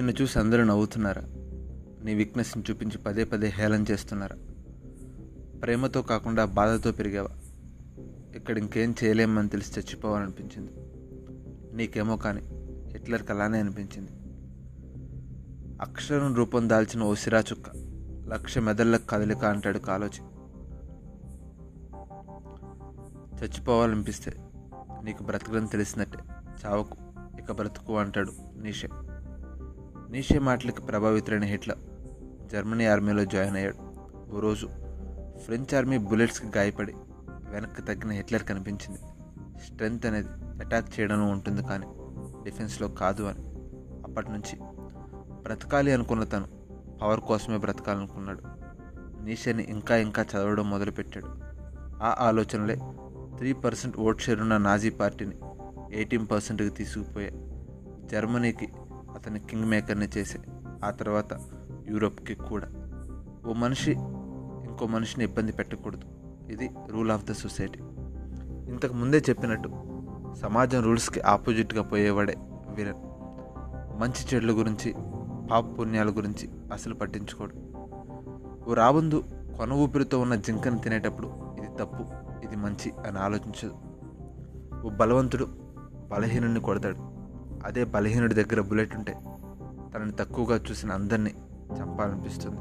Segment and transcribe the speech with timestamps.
[0.00, 1.22] నిన్ను చూసి అందరూ నవ్వుతున్నారా.
[2.04, 4.36] నీ వీక్నెస్ని చూపించి పదే పదే హేళన చేస్తున్నారా.
[5.58, 7.28] ప్రేమతో కాకుండా బాధతో పెరిగావా?
[8.36, 10.70] ఇక్కడ ఇంకేం చేయలేమని తెలిసి చచ్చిపోవాలనిపించింది.
[11.76, 12.40] నీకేమో కానీ
[12.92, 14.10] హిట్లర్కి అలానే అనిపించింది.
[15.80, 17.70] అక్షరం రూపం దాల్చిన ఓ సిరా చుక్క
[18.28, 20.24] లక్ష మెదళ్ళకు కదలిక అంటాడు కాలోచి
[23.38, 24.32] చచ్చిపోవాలనిపిస్తే
[25.04, 26.18] నీకు బ్రతకడం తెలిసినట్టే.
[26.66, 26.96] చావకు
[27.38, 28.88] ఇక బ్రతుకు అంటాడు నీషే.
[30.10, 31.78] నీషే మాటలకి ప్రభావితులైన హిట్లర్.
[32.52, 33.76] జర్మనీ ఆర్మీలో జాయిన్ అయ్యాడు.
[34.36, 34.66] ఓ రోజు
[35.44, 36.94] ఫ్రెంచ్ ఆర్మీ బుల్లెట్స్కి గాయపడి
[37.50, 38.98] వెనక్కి తగ్గిన హిట్లర్ కనిపించింది.
[39.66, 40.28] స్ట్రెంగ్త్ అనేది
[40.64, 41.86] అటాక్ చేయడంలో ఉంటుంది కానీ
[42.44, 43.38] డిఫెన్స్లో కాదు అని.
[44.04, 44.58] అప్పటి నుంచి
[45.42, 46.48] బ్రతకాలి అనుకున్న తను
[47.02, 48.40] పవర్ కోసమే బ్రతకాలనుకున్నాడు.
[49.24, 51.26] నీషేని ఇంకా ఇంకా చదవడం మొదలుపెట్టాడు.
[52.02, 52.80] ఆ ఆలోచనలే
[53.38, 55.36] త్రీ పర్సెంట్ ఓట్ షేర్ ఉన్న నాజీ పార్టీని
[55.92, 57.30] ఎయిటీన్ పర్సెంట్కి తీసుకుపోయే
[58.12, 58.68] జర్మనీకి
[59.20, 60.38] అతని కింగ్ మేకర్ని చేసే
[60.84, 61.38] ఆ తర్వాత
[61.88, 62.68] యూరోప్కి కూడా.
[63.50, 63.92] ఓ మనిషి
[64.70, 66.02] ఇంకో మనిషిని ఇబ్బంది పెట్టకూడదు.
[66.52, 67.78] ఇది రూల్ ఆఫ్ ద సొసైటీ.
[68.68, 69.70] ఇంతకు ముందే చెప్పినట్టు
[70.42, 72.34] సమాజం రూల్స్కి ఆపోజిట్గా పోయేవాడే
[72.74, 72.94] వీరన్.
[74.00, 74.94] మంచి చెడుల గురించి
[75.50, 77.54] పాప పుణ్యాల గురించి అసలు పట్టించుకోడు.
[78.70, 79.24] ఓ రాబందు
[79.58, 82.02] కొన ఊపిరితో ఉన్న జింకను తినేటప్పుడు ఇది తప్పు
[82.46, 83.74] ఇది మంచి అని ఆలోచించదు.
[84.86, 85.48] ఓ బలవంతుడు
[86.10, 87.09] బలహీనుని కొడతాడు.
[87.64, 89.12] అదే బలహీనుడి దగ్గర బుల్లెట్ ఉంటే
[89.94, 91.34] తనని తక్కువగా చూసిన అందరినీ
[91.82, 92.60] చంపాలనిపిస్తుంది.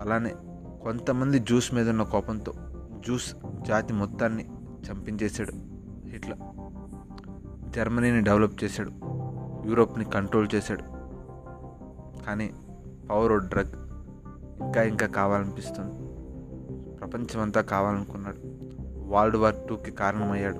[0.00, 0.34] అలానే
[0.82, 2.52] కొంతమంది జ్యూస్ మీద ఉన్న కోపంతో
[3.00, 4.50] జ్యూస్ జాతి మొత్తాన్ని
[4.90, 5.52] చంపించేశాడు
[6.08, 6.38] హిట్లర్.
[7.70, 8.90] జర్మనీని డెవలప్ చేశాడు
[9.68, 10.82] యూరోప్ని కంట్రోల్ చేశాడు.
[12.24, 12.54] కానీ
[13.10, 13.72] పవర్ ఓ డ్రగ్
[14.62, 16.06] ఇంకా ఇంకా కావాలనిపిస్తుంది.
[16.96, 18.36] ప్రపంచమంతా కావాలనుకున్నాడు.
[19.08, 20.58] వరల్డ్ వార్ టూకి కారణమయ్యాడు.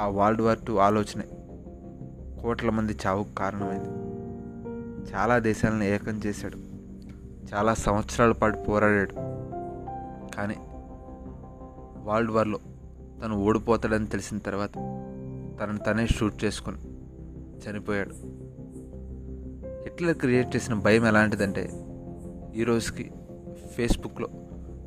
[0.00, 1.24] ఆ వరల్డ్ వార్ టూ ఆలోచనే
[2.42, 3.88] కోట్ల మంది చావుకు కారణమైంది
[5.14, 6.58] చాలా దేశాలను ఏకం చేశాడు.
[7.54, 9.12] చాలా సంవత్సరాల పాటు పోరాడాడు.
[10.36, 10.54] కానీ
[12.04, 12.58] వరల్డ్ వార్లో
[13.24, 14.74] తను ఓడిపోతాడని తెలిసిన తర్వాత
[15.60, 16.76] తనను తనే షూట్ చేసుకొని
[17.68, 18.14] చనిపోయాడు.
[19.84, 21.70] హిట్లర్ క్రియేట్ చేసిన భయం ఎలాంటిదంటే
[22.54, 23.10] ఈరోజుకి
[23.74, 24.28] ఫేస్బుక్లో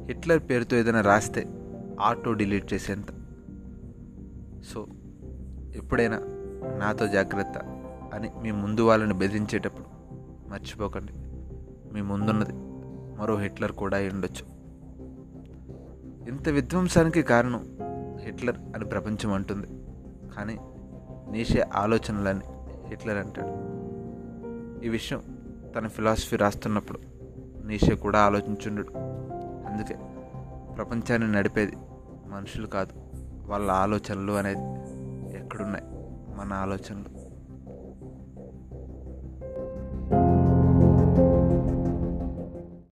[0.06, 1.48] హిట్లర్ పేరుతో ఏదైనా రాస్తే
[2.00, 3.06] ఆటో డిలీట్ చేసేంత.
[4.74, 4.88] సో
[5.76, 6.22] ఎప్పుడైనా
[6.64, 7.58] నాతో జాగ్రత్త
[8.14, 9.86] అని మీ ముందు వాళ్ళని బెదిరించేటప్పుడు
[10.50, 11.14] మర్చిపోకండి.
[11.94, 12.54] మీ ముందున్నది
[13.22, 14.62] మరో హిట్లర్ కూడా ఉండొచ్చు.
[16.30, 17.78] ఇంత విధ్వంసానికి కారణం
[18.22, 19.68] హిట్లర్ అని ప్రపంచం అంటుంది.
[20.36, 20.60] కానీ
[21.32, 22.42] నీషే ఆలోచనలని
[22.88, 23.72] హిట్లర్ అంటాడు.
[24.86, 25.22] ఈ విషయం
[25.76, 27.00] తన ఫిలాసఫీ రాస్తున్నప్పుడు
[27.66, 28.94] నీషే కూడా ఆలోచించుండడు.
[29.68, 29.96] అందుకే
[30.76, 31.76] ప్రపంచాన్ని నడిపేది
[32.28, 32.94] మనుషులు కాదు
[33.48, 34.62] వాళ్ళ ఆలోచనలు అనేది
[35.38, 35.91] ఎక్కడున్నాయి?
[36.42, 37.21] మన ఆలోచనలు.